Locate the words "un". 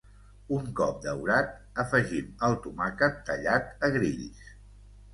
0.55-0.71